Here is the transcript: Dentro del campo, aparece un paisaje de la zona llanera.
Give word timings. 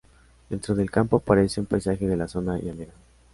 Dentro 0.49 0.73
del 0.73 0.89
campo, 0.89 1.17
aparece 1.17 1.59
un 1.59 1.67
paisaje 1.67 2.07
de 2.07 2.17
la 2.17 2.27
zona 2.27 2.57
llanera. 2.57 2.93